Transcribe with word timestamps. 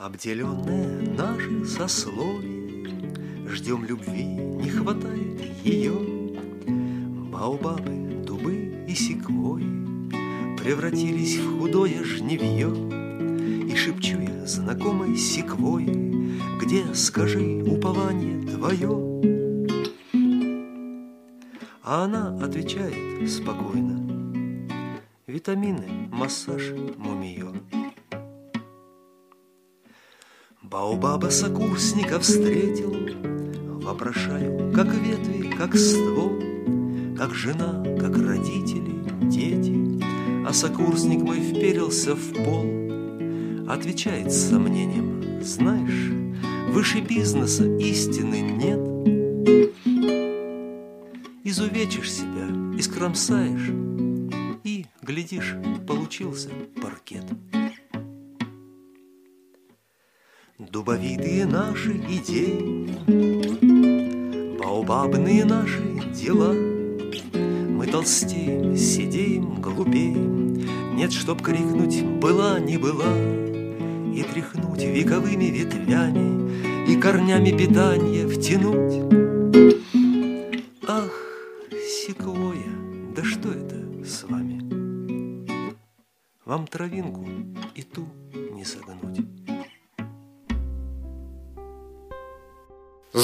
Обделенное 0.00 1.02
наше 1.14 1.66
сословие, 1.66 3.46
Ждем 3.46 3.84
любви, 3.84 4.24
не 4.24 4.70
хватает 4.70 5.42
ее. 5.62 5.92
Баобабы, 7.30 8.24
дубы 8.24 8.86
и 8.88 8.94
секвои 8.94 10.56
Превратились 10.56 11.36
в 11.36 11.58
худое 11.58 12.02
жневье. 12.02 12.70
И 13.70 13.76
шепчу 13.76 14.20
я 14.20 14.46
знакомой 14.46 15.18
секвои, 15.18 16.40
Где, 16.62 16.94
скажи, 16.94 17.62
упование 17.62 18.40
твое? 18.46 19.20
А 21.82 22.04
она 22.04 22.42
отвечает 22.42 23.30
спокойно, 23.30 24.00
Витамины, 25.26 26.08
массаж, 26.10 26.72
мумиё. 26.96 27.52
Баобаба 30.70 31.30
сокурсника 31.30 32.20
встретил, 32.20 32.94
Вопрошаю, 33.82 34.72
как 34.72 34.86
ветви, 34.94 35.50
как 35.58 35.74
ствол, 35.74 36.38
Как 37.18 37.34
жена, 37.34 37.82
как 37.98 38.16
родители, 38.16 38.94
дети, 39.22 40.00
А 40.46 40.52
сокурсник 40.52 41.22
мой 41.22 41.40
вперился 41.40 42.14
в 42.14 42.32
пол, 42.34 43.68
Отвечает 43.68 44.32
с 44.32 44.48
сомнением, 44.48 45.42
знаешь, 45.42 46.12
Выше 46.68 47.00
бизнеса 47.00 47.64
истины 47.78 48.40
нет. 48.40 48.78
Изувечишь 51.42 52.12
себя, 52.12 52.46
искромсаешь, 52.78 53.72
И, 54.62 54.86
глядишь, 55.02 55.56
получился 55.88 56.50
паркет. 56.80 57.24
Дубовитые 60.70 61.46
наши 61.46 61.96
идеи, 61.96 62.94
Баобабные 64.56 65.44
наши 65.44 65.82
дела. 66.14 66.52
Мы 66.52 67.88
толстеем, 67.88 68.76
сидеем, 68.76 69.60
глупеем, 69.60 70.94
Нет, 70.94 71.12
чтоб 71.12 71.42
крикнуть 71.42 72.04
«была, 72.04 72.60
не 72.60 72.78
была!» 72.78 73.12
И 74.14 74.22
тряхнуть 74.22 74.84
вековыми 74.84 75.46
ветвями 75.46 76.88
И 76.88 76.96
корнями 77.00 77.50
питания 77.50 78.28
втянуть. 78.28 78.94
Ах, 80.86 81.10
секвоя, 82.06 82.70
да 83.16 83.24
что 83.24 83.50
это 83.50 84.04
с 84.04 84.22
вами? 84.22 84.60
Вам 86.44 86.68
травинку 86.68 87.26
и 87.74 87.82
ту 87.82 88.06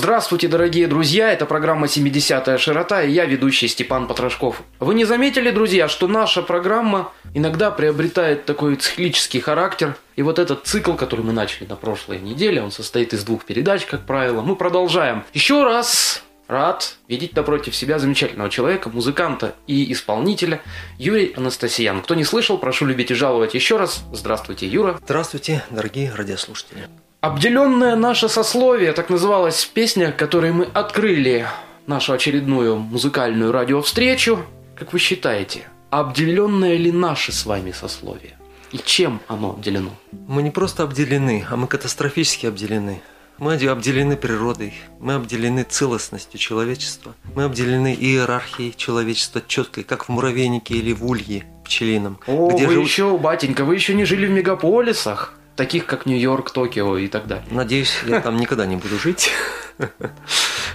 Здравствуйте, 0.07 0.47
дорогие 0.47 0.87
друзья, 0.87 1.33
это 1.33 1.47
программа 1.47 1.87
«70-я 1.89 2.59
широта» 2.59 3.03
и 3.03 3.11
я 3.11 3.25
ведущий 3.25 3.67
Степан 3.67 4.07
Потрошков. 4.07 4.63
Вы 4.79 4.95
не 4.95 5.05
заметили, 5.05 5.51
друзья, 5.51 5.89
что 5.89 6.07
наша 6.07 6.43
программа 6.43 7.11
иногда 7.35 7.73
приобретает 7.73 8.45
такой 8.45 8.77
циклический 8.77 9.41
характер, 9.41 9.97
и 10.15 10.23
вот 10.23 10.39
этот 10.39 10.65
цикл, 10.65 10.93
который 10.93 11.25
мы 11.25 11.33
начали 11.33 11.67
на 11.67 11.75
прошлой 11.75 12.21
неделе, 12.21 12.63
он 12.63 12.71
состоит 12.71 13.15
из 13.15 13.25
двух 13.25 13.45
передач, 13.45 13.85
как 13.85 14.07
правило, 14.07 14.43
мы 14.43 14.55
продолжаем. 14.55 15.25
Еще 15.35 15.65
раз 15.65 16.23
рад 16.47 16.99
видеть 17.09 17.35
напротив 17.35 17.75
себя 17.75 17.99
замечательного 17.99 18.49
человека, 18.49 18.91
музыканта 18.91 19.57
и 19.67 19.91
исполнителя 19.93 20.63
Юрий 20.99 21.33
Анастасиян. 21.37 22.01
Кто 22.01 22.15
не 22.15 22.23
слышал, 22.23 22.59
прошу 22.59 22.87
любить 22.87 23.11
и 23.11 23.15
жаловать 23.15 23.55
еще 23.55 23.77
раз. 23.77 24.05
Здравствуйте, 24.13 24.69
Юра. 24.69 25.01
Здравствуйте, 25.03 25.65
дорогие 25.71 26.15
радиослушатели. 26.15 26.87
Обделенное 27.27 27.97
наше 27.97 28.29
сословие, 28.29 28.93
так 28.93 29.11
называлась 29.11 29.65
песня, 29.65 30.13
которой 30.13 30.53
мы 30.53 30.65
открыли 30.73 31.45
нашу 31.89 32.13
очередную 32.13 32.77
музыкальную 32.77 33.51
радиовстречу. 33.51 34.39
Как 34.77 34.93
вы 34.93 35.01
считаете, 35.01 35.67
обделенное 35.91 36.77
ли 36.77 36.93
наше 36.93 37.33
с 37.33 37.45
вами 37.45 37.73
сословие? 37.73 38.35
И 38.71 38.79
чем 38.79 39.21
оно 39.27 39.51
обделено? 39.51 39.91
Мы 40.29 40.41
не 40.45 40.53
просто 40.53 40.85
обделены, 40.85 41.45
а 41.51 41.57
мы 41.57 41.67
катастрофически 41.67 42.47
обделены. 42.47 43.03
Мы 43.39 43.55
обделены 43.55 44.17
природой, 44.17 44.75
мы 45.01 45.15
обделены 45.15 45.65
целостностью 45.65 46.39
человечества, 46.39 47.13
мы 47.35 47.43
обделены 47.43 47.93
иерархией 47.93 48.73
человечества 48.77 49.43
четкой, 49.45 49.83
как 49.83 50.05
в 50.05 50.11
муравейнике 50.11 50.75
или 50.75 50.93
в 50.93 51.05
улье 51.05 51.45
пчелином. 51.65 52.21
О, 52.29 52.53
где 52.53 52.67
вы 52.69 52.75
живут- 52.75 52.89
еще, 52.89 53.19
батенька, 53.19 53.65
вы 53.65 53.75
еще 53.75 53.95
не 53.95 54.05
жили 54.05 54.27
в 54.27 54.31
мегаполисах, 54.31 55.36
таких 55.57 55.87
как 55.87 56.07
Нью-Йорк, 56.07 56.51
Токио 56.51 56.97
и 56.99 57.09
так 57.09 57.27
далее. 57.27 57.47
Надеюсь, 57.51 57.99
я 58.07 58.21
там 58.21 58.37
никогда 58.37 58.67
не 58.67 58.77
буду 58.77 58.99
жить. 58.99 59.31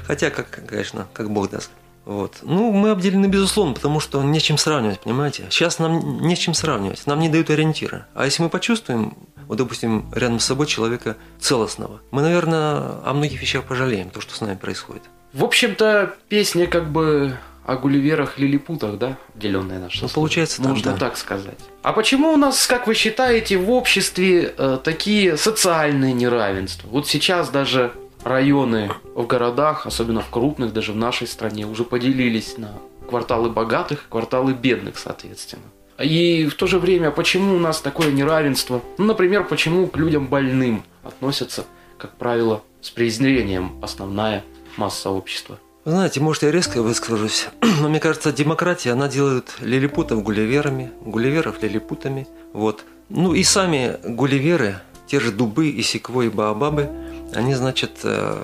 Хотя, 0.05 0.29
как, 0.29 0.65
конечно, 0.67 1.07
как 1.13 1.29
Бог 1.29 1.49
даст. 1.49 1.71
Вот. 2.05 2.39
Ну, 2.41 2.71
мы 2.71 2.89
обделены, 2.89 3.27
безусловно, 3.27 3.75
потому 3.75 3.99
что 3.99 4.21
нечем 4.23 4.57
сравнивать, 4.57 5.01
понимаете? 5.01 5.45
Сейчас 5.51 5.77
нам 5.77 6.21
нечем 6.21 6.53
сравнивать, 6.55 7.05
нам 7.05 7.19
не 7.19 7.29
дают 7.29 7.51
ориентира. 7.51 8.07
А 8.15 8.25
если 8.25 8.41
мы 8.41 8.49
почувствуем, 8.49 9.15
вот, 9.47 9.57
допустим, 9.57 10.11
рядом 10.13 10.39
с 10.39 10.45
собой 10.45 10.65
человека 10.65 11.15
целостного, 11.39 12.01
мы, 12.09 12.23
наверное, 12.23 13.01
о 13.05 13.13
многих 13.13 13.39
вещах 13.39 13.65
пожалеем, 13.65 14.09
то, 14.09 14.19
что 14.19 14.33
с 14.33 14.41
нами 14.41 14.55
происходит. 14.55 15.03
В 15.33 15.43
общем-то, 15.43 16.15
песня 16.27 16.67
как 16.67 16.89
бы 16.91 17.37
о 17.65 17.75
Гулливерах 17.75 18.37
Лилипутах, 18.37 18.97
да? 18.97 19.17
Отделенная 19.35 19.79
наша. 19.79 20.03
Ну, 20.03 20.09
получается 20.09 20.57
так, 20.57 20.67
Можно 20.67 20.93
да. 20.93 20.97
так 20.97 21.17
сказать. 21.17 21.57
А 21.83 21.93
почему 21.93 22.33
у 22.33 22.37
нас, 22.37 22.67
как 22.67 22.87
вы 22.87 22.95
считаете, 22.95 23.57
в 23.57 23.69
обществе 23.71 24.53
э, 24.57 24.79
такие 24.83 25.37
социальные 25.37 26.13
неравенства? 26.13 26.87
Вот 26.89 27.07
сейчас 27.07 27.49
даже 27.49 27.93
районы 28.23 28.91
в 29.15 29.25
городах, 29.25 29.85
особенно 29.85 30.21
в 30.21 30.29
крупных, 30.29 30.73
даже 30.73 30.91
в 30.91 30.95
нашей 30.95 31.27
стране, 31.27 31.65
уже 31.65 31.83
поделились 31.83 32.57
на 32.57 32.73
кварталы 33.07 33.49
богатых, 33.49 34.07
кварталы 34.09 34.53
бедных, 34.53 34.97
соответственно. 34.97 35.63
И 36.01 36.47
в 36.47 36.55
то 36.55 36.67
же 36.67 36.79
время, 36.79 37.11
почему 37.11 37.55
у 37.55 37.59
нас 37.59 37.81
такое 37.81 38.11
неравенство? 38.11 38.81
Ну, 38.97 39.05
например, 39.05 39.43
почему 39.43 39.87
к 39.87 39.97
людям 39.97 40.27
больным 40.27 40.83
относятся, 41.03 41.65
как 41.97 42.15
правило, 42.15 42.63
с 42.81 42.89
презрением 42.89 43.73
основная 43.81 44.43
масса 44.77 45.09
общества? 45.09 45.59
Вы 45.83 45.91
знаете, 45.91 46.19
может, 46.19 46.43
я 46.43 46.51
резко 46.51 46.81
выскажусь, 46.81 47.47
но 47.61 47.89
мне 47.89 47.99
кажется, 47.99 48.31
демократия, 48.31 48.91
она 48.91 49.07
делает 49.07 49.55
лилипутов 49.61 50.21
гулливерами, 50.21 50.91
гулливеров 51.03 51.61
лилипутами. 51.63 52.27
Вот. 52.53 52.85
Ну 53.09 53.33
и 53.33 53.43
сами 53.43 53.97
гулливеры, 54.03 54.79
те 55.07 55.19
же 55.19 55.31
дубы 55.31 55.69
и 55.69 55.81
секвои, 55.81 56.29
баобабы, 56.29 56.89
они, 57.33 57.55
значит, 57.55 57.91
э, 58.03 58.43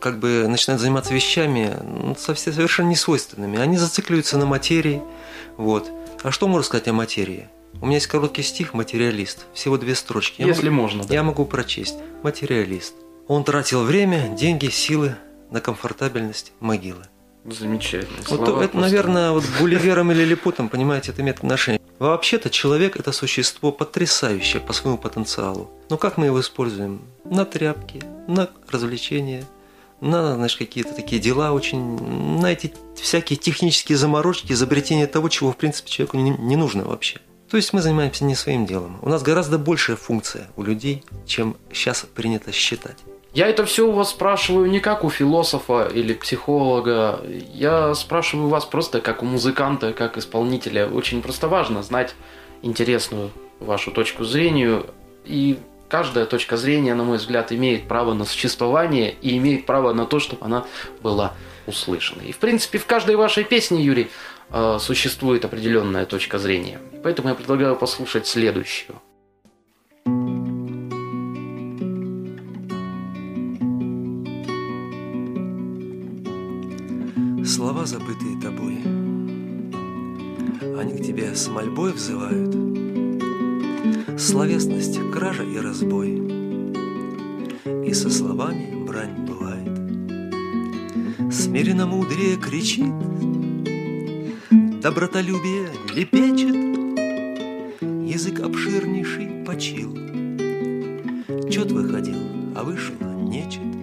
как 0.00 0.18
бы 0.18 0.46
начинают 0.48 0.80
заниматься 0.80 1.12
вещами 1.12 1.76
ну, 1.82 2.16
совсем 2.18 2.54
совершенно 2.54 2.88
несвойственными. 2.88 3.58
Они 3.58 3.76
зацикливаются 3.76 4.38
на 4.38 4.46
материи. 4.46 5.02
Вот. 5.56 5.90
А 6.22 6.30
что 6.30 6.48
можно 6.48 6.64
сказать 6.64 6.88
о 6.88 6.92
материи? 6.92 7.48
У 7.80 7.86
меня 7.86 7.96
есть 7.96 8.06
короткий 8.06 8.42
стих 8.42 8.74
«Материалист». 8.74 9.44
Всего 9.52 9.76
две 9.76 9.94
строчки. 9.94 10.40
Я 10.40 10.48
Если 10.48 10.68
могу- 10.68 10.82
можно. 10.82 11.04
да. 11.04 11.14
я 11.14 11.22
могу 11.22 11.44
прочесть. 11.44 11.96
Материалист. 12.22 12.94
Он 13.28 13.44
тратил 13.44 13.84
время, 13.84 14.28
деньги, 14.36 14.68
силы 14.68 15.16
на 15.50 15.60
комфортабельность 15.60 16.52
могилы. 16.60 17.04
Замечательно. 17.44 18.18
Вот 18.18 18.26
Слова 18.26 18.42
это, 18.42 18.56
просто- 18.56 18.78
наверное, 18.78 19.30
вот 19.32 19.44
Гулливером 19.60 20.12
или 20.12 20.20
Лилипутом, 20.22 20.68
понимаете, 20.68 21.12
это 21.12 21.22
имеет 21.22 21.38
отношение. 21.38 21.80
Вообще-то 21.98 22.50
человек– 22.50 22.96
это 22.98 23.10
существо 23.12 23.72
потрясающее 23.72 24.60
по 24.60 24.72
своему 24.72 24.98
потенциалу. 24.98 25.70
Но 25.90 25.96
как 25.96 26.16
мы 26.16 26.26
его 26.26 26.40
используем? 26.40 27.00
На 27.24 27.44
тряпки, 27.44 28.02
на 28.28 28.48
развлечения, 28.68 29.44
на, 30.00 30.34
знаешь, 30.34 30.56
какие-то 30.56 30.94
такие 30.94 31.20
дела 31.20 31.52
очень, 31.52 31.98
на 32.40 32.52
эти 32.52 32.72
всякие 32.94 33.36
технические 33.36 33.98
заморочки, 33.98 34.52
изобретение 34.52 35.06
того, 35.06 35.28
чего, 35.28 35.50
в 35.52 35.56
принципе, 35.56 35.90
человеку 35.90 36.18
не, 36.18 36.30
не 36.30 36.56
нужно 36.56 36.84
вообще. 36.84 37.20
То 37.50 37.56
есть 37.56 37.72
мы 37.72 37.80
занимаемся 37.80 38.24
не 38.24 38.34
своим 38.34 38.66
делом. 38.66 38.98
У 39.02 39.08
нас 39.08 39.22
гораздо 39.22 39.58
большая 39.58 39.96
функция 39.96 40.48
у 40.56 40.62
людей, 40.62 41.02
чем 41.26 41.56
сейчас 41.72 42.04
принято 42.14 42.52
считать. 42.52 42.98
Я 43.34 43.46
это 43.46 43.66
все 43.66 43.86
у 43.86 43.92
вас 43.92 44.10
спрашиваю 44.10 44.70
не 44.70 44.80
как 44.80 45.04
у 45.04 45.10
философа 45.10 45.88
или 45.92 46.14
психолога. 46.14 47.20
Я 47.52 47.94
спрашиваю 47.94 48.48
вас 48.48 48.64
просто 48.64 49.00
как 49.00 49.22
у 49.22 49.26
музыканта, 49.26 49.92
как 49.92 50.16
исполнителя. 50.16 50.88
Очень 50.88 51.20
просто 51.20 51.46
важно 51.46 51.82
знать 51.82 52.14
интересную 52.62 53.30
вашу 53.60 53.90
точку 53.90 54.24
зрения. 54.24 54.82
И 55.26 55.58
каждая 55.88 56.24
точка 56.24 56.56
зрения, 56.56 56.94
на 56.94 57.04
мой 57.04 57.18
взгляд, 57.18 57.52
имеет 57.52 57.86
право 57.86 58.14
на 58.14 58.24
существование 58.24 59.14
и 59.20 59.36
имеет 59.36 59.66
право 59.66 59.92
на 59.92 60.06
то, 60.06 60.20
чтобы 60.20 60.46
она 60.46 60.64
была 61.02 61.34
услышана. 61.66 62.22
И, 62.22 62.32
в 62.32 62.38
принципе, 62.38 62.78
в 62.78 62.86
каждой 62.86 63.16
вашей 63.16 63.44
песне, 63.44 63.82
Юрий, 63.82 64.08
э, 64.50 64.78
существует 64.80 65.44
определенная 65.44 66.06
точка 66.06 66.38
зрения. 66.38 66.80
Поэтому 67.04 67.28
я 67.28 67.34
предлагаю 67.34 67.76
послушать 67.76 68.26
следующую. 68.26 69.00
Слова, 77.58 77.86
забытые 77.86 78.40
тобой, 78.40 78.76
они 80.78 80.92
к 80.96 81.02
тебе 81.04 81.34
с 81.34 81.48
мольбой 81.48 81.92
взывают. 81.92 82.54
Словесность, 84.16 85.00
кража 85.10 85.42
и 85.42 85.58
разбой. 85.58 86.22
и 87.84 87.92
со 87.92 88.10
словами 88.10 88.84
брань 88.86 89.26
бывает. 89.26 89.74
Смиренно 91.34 91.86
мудрее 91.86 92.36
кричит, 92.36 92.94
добротолюбие 94.80 95.66
лепечет, 95.92 96.54
язык 98.08 98.38
обширнейший 98.38 99.44
почил. 99.44 99.96
Чет 101.50 101.72
выходил, 101.72 102.20
а 102.54 102.62
вышел 102.62 102.94
нечет. 103.00 103.77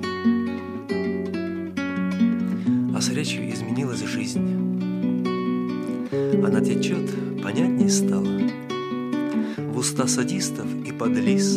Речью 3.15 3.49
изменилась 3.49 4.01
жизнь. 4.01 4.45
Она 6.45 6.59
течет, 6.59 7.09
понятней 7.41 7.89
стало 7.89 8.27
В 9.57 9.77
уста 9.77 10.05
садистов 10.05 10.65
и 10.85 10.91
подлиз. 10.91 11.55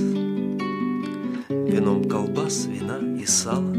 Вином 1.48 2.04
колбас, 2.08 2.66
вина 2.66 3.00
и 3.20 3.26
сала 3.26 3.74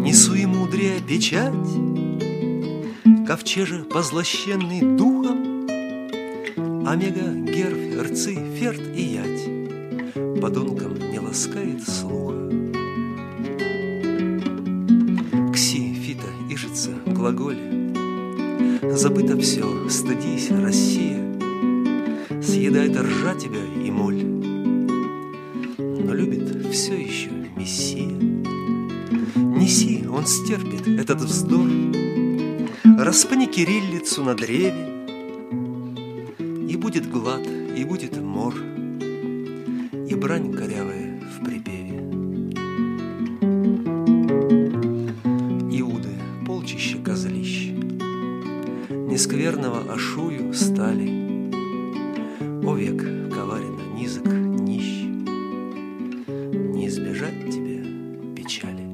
Несу 0.00 0.32
и 0.32 0.46
мудрее 0.46 1.02
печать. 1.06 1.52
Ковчеже 3.26 3.84
позлощенный 3.84 4.80
духом. 4.96 5.68
Омега, 6.88 7.34
герф, 7.34 8.02
рцы, 8.02 8.38
ферт 8.58 8.80
и 8.96 9.02
ять. 9.02 10.40
Подонком 10.40 10.94
не 11.10 11.18
ласкает 11.18 11.86
слуха 11.86 12.43
глаголе. 17.24 17.94
Забыто 18.94 19.38
все, 19.38 19.88
стыдись, 19.88 20.50
Россия 20.50 21.24
Съедает 22.42 22.94
ржа 22.96 23.34
тебя 23.34 23.64
и 23.82 23.90
моль. 23.90 24.22
Но 25.78 26.12
любит 26.12 26.66
все 26.70 26.94
еще 26.94 27.30
Мессия. 27.56 28.10
Неси, 29.36 30.04
он 30.06 30.26
стерпит 30.26 30.86
этот 30.86 31.22
вздор. 31.22 31.66
Распни 32.98 33.46
кириллицу 33.46 34.22
на 34.22 34.34
древе. 34.34 34.74
И 36.68 36.76
будет 36.76 37.10
глад, 37.10 37.46
и 37.74 37.84
будет 37.84 38.20
мор. 38.20 38.54
И 40.10 40.14
брань 40.14 40.52
корявая 40.52 41.22
в 41.38 41.44
припеве 41.44 41.73
Нескверного 49.24 49.90
ошую 49.90 50.52
стали. 50.52 51.08
О 52.62 52.74
век 52.74 52.98
коварен, 53.32 53.94
низок, 53.94 54.26
нищ. 54.26 55.06
Не 56.28 56.88
избежать 56.88 57.50
тебе 57.50 57.86
печали. 58.36 58.84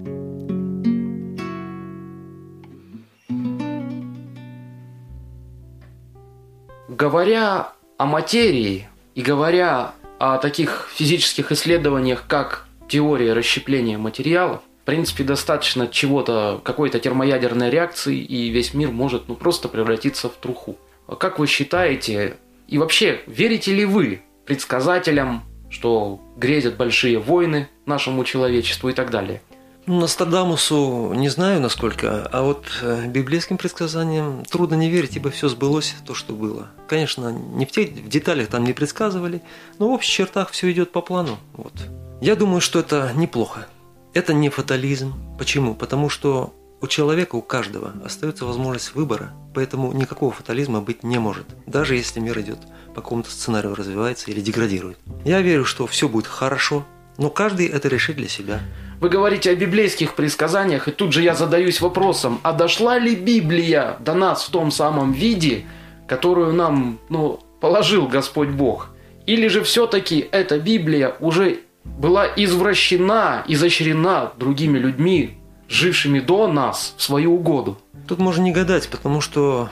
Говоря 6.88 7.72
о 7.98 8.06
материи 8.06 8.86
и 9.16 9.22
говоря 9.22 9.94
о 10.20 10.38
таких 10.38 10.90
физических 10.94 11.50
исследованиях, 11.50 12.26
как 12.28 12.68
теория 12.88 13.32
расщепления 13.32 13.98
материалов, 13.98 14.60
принципе, 14.90 15.22
достаточно 15.22 15.87
чего-то, 15.87 16.60
какой-то 16.64 16.98
термоядерной 16.98 17.70
реакции, 17.70 18.19
и 18.19 18.48
весь 18.48 18.75
мир 18.75 18.90
может 18.90 19.28
ну, 19.28 19.37
просто 19.37 19.69
превратиться 19.69 20.28
в 20.28 20.32
труху. 20.32 20.78
Как 21.20 21.38
вы 21.38 21.46
считаете, 21.46 22.38
и 22.66 22.76
вообще, 22.76 23.20
верите 23.28 23.72
ли 23.72 23.84
вы 23.84 24.22
предсказателям, 24.46 25.44
что 25.69 26.20
грезят 26.37 26.76
большие 26.76 27.20
войны 27.20 27.69
нашему 27.87 28.25
человечеству 28.25 28.88
и 28.88 28.92
так 28.92 29.12
далее? 29.12 29.40
Ну, 29.87 30.00
Нострадамусу 30.00 31.12
не 31.14 31.28
знаю 31.28 31.60
насколько, 31.60 32.26
а 32.26 32.42
вот 32.42 32.64
э, 32.82 33.06
библейским 33.06 33.58
предсказаниям 33.58 34.44
трудно 34.44 34.75
не 34.75 34.90
верить, 34.90 35.14
ибо 35.14 35.31
все 35.31 35.48
сбылось 35.48 35.94
то, 36.04 36.14
что 36.14 36.32
было. 36.32 36.69
Конечно, 36.88 37.31
не 37.31 37.64
в 37.64 37.70
тех 37.70 37.90
в 37.90 38.08
деталях 38.08 38.48
там 38.48 38.64
не 38.64 38.72
предсказывали, 38.72 39.40
но 39.78 39.88
в 39.88 39.92
общих 39.92 40.12
чертах 40.12 40.50
все 40.50 40.72
идет 40.72 40.90
по 40.90 41.00
плану. 41.00 41.38
Вот. 41.52 41.75
Я 42.20 42.34
думаю, 42.34 42.60
что 42.60 42.81
это 42.81 43.12
неплохо. 43.14 43.69
Это 44.12 44.34
не 44.34 44.48
фатализм. 44.48 45.14
Почему? 45.38 45.74
Потому 45.74 46.08
что 46.08 46.52
у 46.80 46.86
человека, 46.88 47.36
у 47.36 47.42
каждого 47.42 47.92
остается 48.04 48.44
возможность 48.44 48.94
выбора, 48.94 49.32
поэтому 49.54 49.92
никакого 49.92 50.32
фатализма 50.32 50.80
быть 50.80 51.04
не 51.04 51.18
может, 51.18 51.46
даже 51.66 51.94
если 51.94 52.18
мир 52.18 52.40
идет 52.40 52.58
по 52.88 53.02
какому-то 53.02 53.30
сценарию 53.30 53.74
развивается 53.74 54.30
или 54.30 54.40
деградирует. 54.40 54.98
Я 55.24 55.42
верю, 55.42 55.64
что 55.64 55.86
все 55.86 56.08
будет 56.08 56.26
хорошо, 56.26 56.84
но 57.18 57.30
каждый 57.30 57.66
это 57.66 57.88
решит 57.88 58.16
для 58.16 58.28
себя. 58.28 58.60
Вы 59.00 59.10
говорите 59.10 59.50
о 59.50 59.54
библейских 59.54 60.14
предсказаниях, 60.14 60.88
и 60.88 60.90
тут 60.90 61.12
же 61.12 61.22
я 61.22 61.34
задаюсь 61.34 61.80
вопросом, 61.80 62.40
а 62.42 62.52
дошла 62.52 62.98
ли 62.98 63.14
Библия 63.14 63.96
до 64.00 64.14
нас 64.14 64.42
в 64.42 64.50
том 64.50 64.70
самом 64.70 65.12
виде, 65.12 65.66
которую 66.08 66.52
нам 66.52 66.98
ну, 67.08 67.40
положил 67.60 68.08
Господь 68.08 68.48
Бог? 68.48 68.90
Или 69.26 69.46
же 69.46 69.62
все-таки 69.62 70.28
эта 70.32 70.58
Библия 70.58 71.14
уже 71.20 71.60
была 71.98 72.26
извращена, 72.26 73.44
изощрена 73.46 74.32
другими 74.37 74.78
людьми, 74.78 75.38
жившими 75.69 76.20
до 76.20 76.48
нас 76.48 76.94
в 76.96 77.02
свою 77.02 77.34
угоду? 77.34 77.78
Тут 78.06 78.19
можно 78.19 78.42
не 78.42 78.52
гадать, 78.52 78.88
потому 78.88 79.20
что 79.20 79.70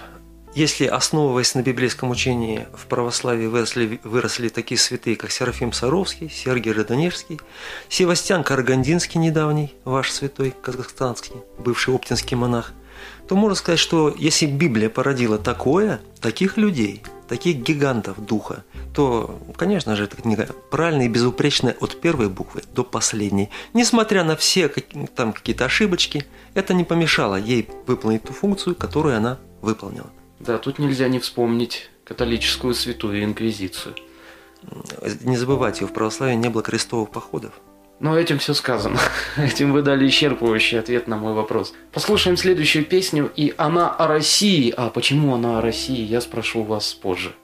если, 0.54 0.86
основываясь 0.86 1.54
на 1.54 1.62
библейском 1.62 2.10
учении, 2.10 2.66
в 2.74 2.86
православии 2.86 3.46
выросли, 3.46 4.00
выросли 4.02 4.48
такие 4.48 4.78
святые, 4.78 5.16
как 5.16 5.30
Серафим 5.30 5.72
Саровский, 5.72 6.28
Сергий 6.28 6.72
Радонежский, 6.72 7.40
Севастьян 7.88 8.42
Карагандинский 8.42 9.20
недавний, 9.20 9.74
ваш 9.84 10.10
святой 10.10 10.54
казахстанский, 10.62 11.36
бывший 11.58 11.94
оптинский 11.94 12.36
монах, 12.36 12.72
то 13.28 13.36
можно 13.36 13.54
сказать, 13.54 13.78
что 13.78 14.14
если 14.16 14.46
Библия 14.46 14.88
породила 14.88 15.38
такое, 15.38 16.00
таких 16.20 16.56
людей, 16.56 17.02
таких 17.28 17.58
гигантов 17.58 18.24
духа, 18.24 18.64
то, 18.94 19.38
конечно 19.56 19.94
же, 19.96 20.04
эта 20.04 20.16
книга 20.16 20.48
правильная 20.70 21.06
и 21.06 21.08
безупречная 21.08 21.76
от 21.80 22.00
первой 22.00 22.28
буквы 22.28 22.62
до 22.74 22.84
последней. 22.84 23.50
Несмотря 23.74 24.24
на 24.24 24.34
все 24.36 24.68
там 25.14 25.32
какие-то 25.32 25.66
ошибочки, 25.66 26.24
это 26.54 26.74
не 26.74 26.84
помешало 26.84 27.36
ей 27.36 27.68
выполнить 27.86 28.22
ту 28.22 28.32
функцию, 28.32 28.74
которую 28.74 29.16
она 29.16 29.38
выполнила. 29.62 30.10
Да, 30.40 30.58
тут 30.58 30.78
нельзя 30.78 31.08
не 31.08 31.18
вспомнить 31.18 31.90
католическую 32.04 32.74
святую 32.74 33.24
инквизицию. 33.24 33.94
Не 35.22 35.36
забывайте, 35.36 35.86
в 35.86 35.92
православии 35.92 36.34
не 36.34 36.48
было 36.48 36.62
крестовых 36.62 37.10
походов. 37.10 37.52
Но 38.00 38.16
этим 38.16 38.38
все 38.38 38.54
сказано. 38.54 39.00
Этим 39.36 39.72
вы 39.72 39.82
дали 39.82 40.06
исчерпывающий 40.08 40.78
ответ 40.78 41.08
на 41.08 41.16
мой 41.16 41.34
вопрос. 41.34 41.74
Послушаем 41.92 42.36
следующую 42.36 42.84
песню, 42.84 43.30
и 43.34 43.54
она 43.56 43.90
о 43.90 44.06
России. 44.06 44.72
А 44.76 44.88
почему 44.90 45.34
она 45.34 45.58
о 45.58 45.62
России, 45.62 46.04
я 46.04 46.20
спрошу 46.20 46.62
вас 46.62 46.94
позже. 46.94 47.34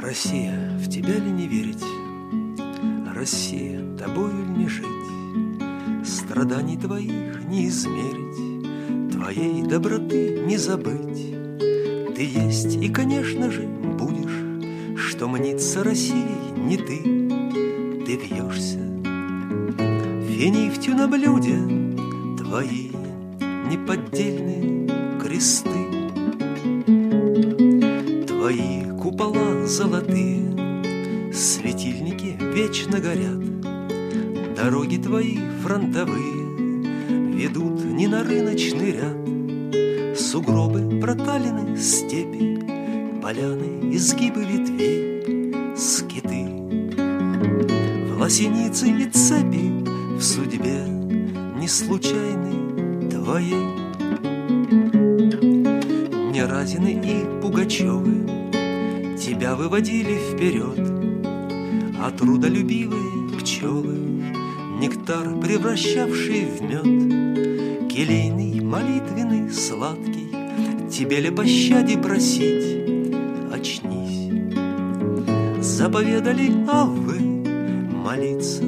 Россия, 0.00 0.70
в 0.78 0.88
тебя 0.88 1.14
ли 1.14 1.30
не 1.30 1.46
верить? 1.46 1.82
Россия, 3.14 3.80
тобою 3.96 4.44
ли? 4.48 4.53
Страданий 6.34 6.76
твоих 6.76 7.44
не 7.48 7.68
измерить, 7.68 9.12
Твоей 9.12 9.62
доброты 9.62 10.40
не 10.44 10.56
забыть. 10.56 11.32
Ты 12.16 12.22
есть 12.24 12.74
и, 12.74 12.88
конечно 12.88 13.52
же, 13.52 13.62
будешь, 13.62 14.98
Что 14.98 15.28
мнится 15.28 15.84
Россией 15.84 16.50
не 16.56 16.76
ты, 16.76 18.04
Ты 18.04 18.16
вьешься. 18.16 18.80
Финифтью 20.26 20.96
на 20.96 21.06
блюде 21.06 21.56
Твои 22.36 22.90
неподдельные 23.70 24.90
кресты 25.22 25.70
Твои 28.26 28.90
купола 29.00 29.68
золотые, 29.68 31.32
Светильники 31.32 32.36
вечно 32.40 32.98
горят, 32.98 33.38
Дороги 34.64 34.96
твои 34.96 35.36
фронтовые 35.62 37.34
Ведут 37.36 37.84
не 37.84 38.06
на 38.06 38.24
рыночный 38.24 38.92
ряд, 38.92 40.18
Сугробы, 40.18 41.00
проталины, 41.02 41.76
степи, 41.76 42.64
Поляны, 43.20 43.94
изгибы 43.94 44.42
ветвей, 44.46 45.76
скиты. 45.76 46.46
В 46.96 48.18
лосенице 48.18 48.88
и 48.88 49.04
цепи 49.10 49.84
В 50.16 50.22
судьбе 50.22 50.86
не 51.60 51.68
случайной 51.68 53.10
твоей 53.10 53.66
не 56.32 56.42
Разины 56.42 57.02
и 57.04 57.42
Пугачевы 57.42 58.26
Тебя 59.18 59.56
выводили 59.56 60.18
вперед, 60.32 60.80
А 62.00 62.10
трудолюбивые 62.10 63.38
пчелы 63.38 64.13
Нектар, 64.80 65.40
превращавший 65.40 66.46
в 66.46 66.62
мед, 66.62 67.90
Келейный, 67.90 68.60
молитвенный, 68.60 69.50
сладкий, 69.50 70.30
Тебе 70.90 71.20
ли 71.20 71.30
пощаде 71.30 71.96
просить, 71.96 73.12
очнись. 73.52 74.30
Заповедали 75.60 76.52
Аввы 76.68 77.20
молиться, 78.04 78.62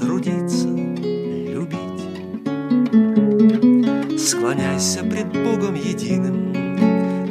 трудиться, 0.00 0.68
любить. 0.68 2.04
Склоняйся 4.18 5.04
пред 5.04 5.28
Богом 5.32 5.74
единым, 5.74 6.52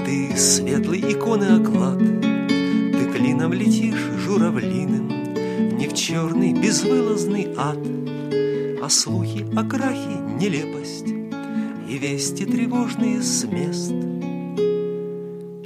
Ты 0.05 0.37
светлый 0.37 0.99
иконы 0.99 1.45
оклад, 1.59 1.97
Ты 1.99 3.05
клином 3.11 3.53
летишь 3.53 4.07
журавлиным, 4.19 5.22
Не 5.59 5.87
в 5.87 5.93
черный 5.93 6.53
безвылазный 6.53 7.47
ад, 7.57 7.79
А 8.81 8.89
слухи 8.89 9.45
о 9.55 9.63
крахе 9.63 10.19
нелепость 10.39 11.07
И 11.87 11.97
вести 11.97 12.45
тревожные 12.45 13.21
с 13.21 13.43
мест. 13.43 13.93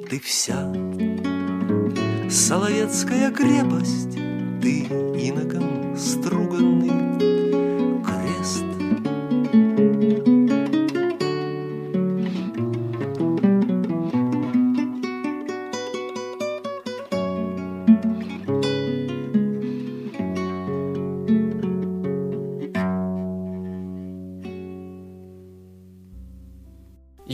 Ты 0.10 0.20
вся 0.20 0.74
Соловецкая 2.30 3.32
крепость, 3.32 4.16
ты 4.62 4.82
иноком 5.16 5.96
струганный 5.98 7.37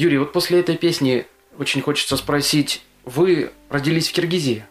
Юрий, 0.03 0.17
вот 0.17 0.33
после 0.33 0.59
этой 0.59 0.75
песни 0.77 1.25
очень 1.57 1.81
хочется 1.81 2.17
спросить, 2.17 2.83
вы 3.05 3.51
родились 3.69 4.09
в 4.09 4.13
Киргизии, 4.13 4.65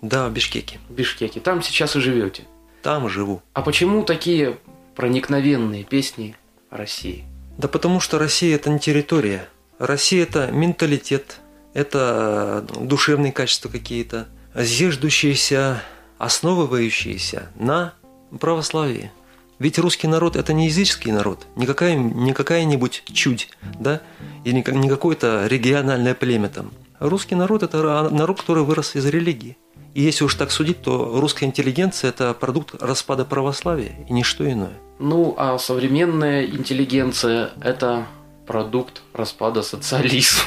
Да, 0.00 0.28
в 0.28 0.32
Бишкеке. 0.32 0.78
в 0.88 0.92
Бишкеке, 0.92 1.40
там 1.40 1.60
сейчас 1.60 1.96
и 1.96 2.00
живете. 2.00 2.44
Там 2.82 3.08
живу. 3.08 3.42
А 3.52 3.62
почему 3.62 4.04
такие 4.04 4.58
проникновенные 4.94 5.82
песни 5.82 6.36
о 6.70 6.76
России? 6.76 7.24
Да 7.58 7.66
потому 7.66 7.98
что 7.98 8.18
Россия 8.20 8.54
это 8.54 8.70
не 8.70 8.78
территория. 8.78 9.48
Россия 9.80 10.22
это 10.22 10.52
менталитет, 10.52 11.40
это 11.74 12.64
душевные 12.80 13.32
качества 13.32 13.68
какие-то, 13.68 14.28
зиждущиеся, 14.54 15.82
основывающиеся 16.18 17.50
на 17.56 17.92
православии. 18.38 19.10
Ведь 19.58 19.78
русский 19.78 20.06
народ 20.06 20.36
это 20.36 20.52
не 20.52 20.66
языческий 20.66 21.12
народ, 21.12 21.46
не, 21.56 21.66
какая, 21.66 21.94
не 21.94 22.32
какая-нибудь 22.34 23.04
чудь, 23.12 23.48
да, 23.78 24.02
и 24.44 24.52
не, 24.52 24.64
не 24.68 24.88
какое-то 24.88 25.46
региональное 25.46 26.14
племя 26.14 26.48
там. 26.48 26.72
Русский 26.98 27.34
народ 27.34 27.62
это 27.62 28.08
народ, 28.10 28.40
который 28.40 28.64
вырос 28.64 28.96
из 28.96 29.06
религии. 29.06 29.56
И 29.94 30.02
если 30.02 30.24
уж 30.24 30.34
так 30.34 30.50
судить, 30.50 30.82
то 30.82 31.18
русская 31.20 31.46
интеллигенция 31.46 32.10
это 32.10 32.34
продукт 32.34 32.74
распада 32.82 33.24
православия 33.24 33.92
и 34.08 34.12
ничто 34.12 34.50
иное. 34.50 34.74
Ну, 34.98 35.34
а 35.38 35.58
современная 35.58 36.44
интеллигенция– 36.44 37.50
это 37.62 38.06
продукт 38.46 39.00
распада 39.14 39.62
социализма. 39.62 40.42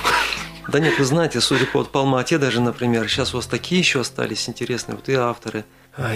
Да 0.71 0.79
нет, 0.79 0.99
вы 0.99 1.05
знаете, 1.05 1.41
судя 1.41 1.65
по 1.65 1.79
вот 1.79 1.89
по 1.89 2.01
Алма-Ате 2.01 2.37
даже, 2.37 2.61
например, 2.61 3.09
сейчас 3.09 3.33
у 3.33 3.37
вас 3.37 3.47
такие 3.47 3.79
еще 3.79 4.01
остались 4.01 4.47
интересные 4.47 4.95
вот 4.95 5.09
и 5.09 5.13
авторы, 5.13 5.65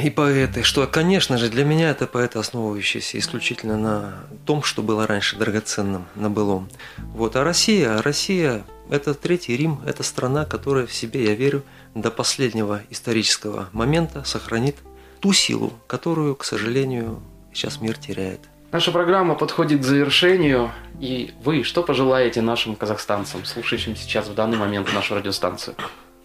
и 0.02 0.10
поэты, 0.10 0.64
что, 0.64 0.88
конечно 0.88 1.38
же, 1.38 1.50
для 1.50 1.66
меня 1.66 1.90
это 1.90 2.08
поэты, 2.08 2.40
основывающиеся 2.40 3.18
исключительно 3.18 3.78
на 3.78 4.14
том, 4.46 4.64
что 4.64 4.82
было 4.82 5.06
раньше 5.08 5.36
драгоценным, 5.36 6.06
на 6.16 6.30
былом. 6.30 6.70
Вот, 6.98 7.36
а 7.36 7.44
Россия, 7.44 8.02
Россия– 8.02 8.64
это 8.90 9.14
Третий 9.14 9.58
Рим, 9.58 9.80
это 9.86 10.04
страна, 10.04 10.46
которая 10.46 10.86
в 10.86 10.94
себе, 10.94 11.26
я 11.26 11.36
верю, 11.36 11.64
до 11.96 12.12
последнего 12.12 12.82
исторического 12.90 13.70
момента 13.72 14.24
сохранит 14.24 14.78
ту 15.20 15.34
силу, 15.34 15.74
которую, 15.88 16.36
к 16.36 16.44
сожалению, 16.44 17.22
сейчас 17.54 17.82
мир 17.82 17.98
теряет. 17.98 18.40
Наша 18.72 18.92
программа 18.92 19.36
подходит 19.36 19.82
к 19.82 19.84
завершению. 19.84 20.72
И 21.00 21.32
вы 21.44 21.64
что 21.64 21.84
пожелаете 21.84 22.42
нашим 22.42 22.76
казахстанцам, 22.76 23.46
слушающим 23.46 23.96
сейчас 23.96 24.28
в 24.28 24.34
данный 24.34 24.58
момент 24.58 24.92
нашу 24.94 25.14
радиостанцию? 25.14 25.76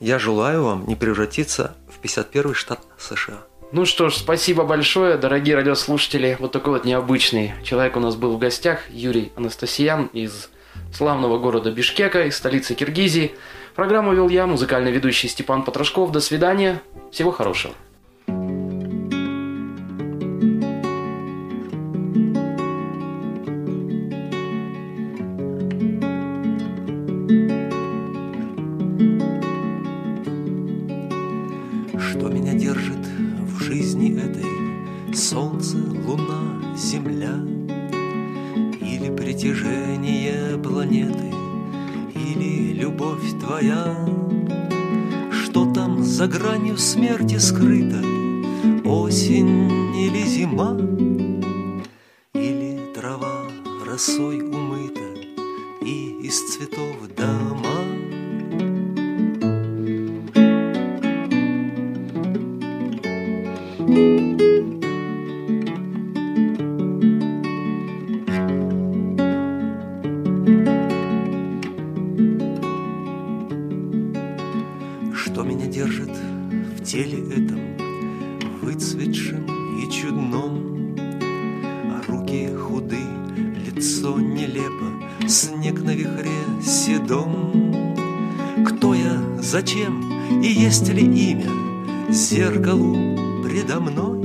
Я 0.01 0.19
желаю 0.19 0.63
вам 0.65 0.87
не 0.87 0.95
превратиться 0.95 1.75
в 1.89 2.05
51-й 2.05 2.55
штат 2.55 2.81
США. 2.99 3.39
Ну 3.73 3.85
что 3.85 4.09
ж, 4.09 4.15
спасибо 4.15 4.65
большое, 4.65 5.19
дорогие 5.19 5.57
радиослушатели. 5.57 6.37
Вот 6.39 6.53
такой 6.53 6.75
вот 6.75 6.85
необычный 6.85 7.53
человек 7.65 7.97
у 7.97 8.01
нас 8.01 8.15
был 8.15 8.37
в 8.37 8.39
гостях, 8.39 8.89
Юрий 8.91 9.33
Анастасиян 9.37 10.07
из 10.13 10.51
славного 10.93 11.39
города 11.39 11.71
Бишкека, 11.71 12.27
из 12.27 12.37
столицы 12.37 12.75
Киргизии. 12.75 13.33
Программу 13.75 14.15
вел 14.15 14.29
я, 14.29 14.47
музыкальный 14.47 14.93
ведущий 14.93 15.29
Степан 15.29 15.65
Потрошков. 15.65 16.13
До 16.13 16.21
свидания, 16.21 16.81
всего 17.11 17.33
хорошего. 17.33 17.75
Твоя. 43.49 43.97
Что 45.33 45.73
там 45.73 46.05
за 46.05 46.27
гранью 46.27 46.77
смерти 46.77 47.39
скрыто? 47.39 48.01
Осень 48.85 49.95
или 49.97 50.23
зима? 50.25 50.77
Или 52.35 52.93
трава 52.95 53.47
росой 53.87 54.43
умыта? 54.43 55.09
И 55.81 56.27
из 56.27 56.37
цветов 56.53 56.97
дома 57.17 57.68
Выцветшем 78.69 79.47
и 79.81 79.91
чудном. 79.91 80.95
А 81.91 82.03
руки 82.07 82.51
худы, 82.55 83.01
лицо 83.65 84.21
нелепо 84.21 85.27
Снег 85.27 85.81
на 85.81 85.95
вихре 85.95 86.29
седом. 86.63 87.97
Кто 88.67 88.93
я, 88.93 89.23
зачем 89.41 90.43
и 90.43 90.49
есть 90.49 90.87
ли 90.91 91.03
имя 91.03 91.51
Зеркалу 92.11 93.43
предо 93.43 93.81
мной 93.81 94.18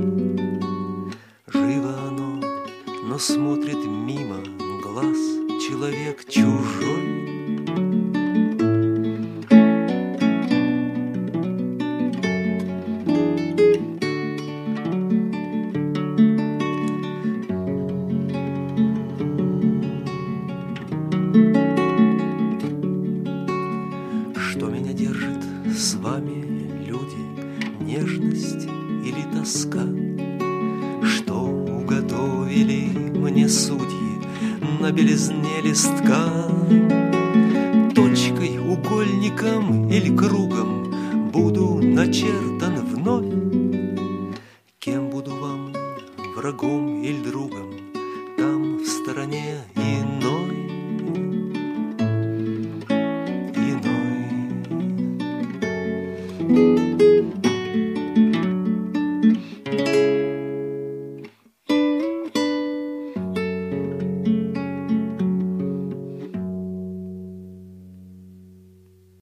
на 42.06 42.12
черта. 42.12 42.63